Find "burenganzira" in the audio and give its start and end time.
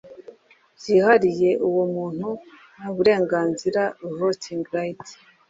2.95-3.81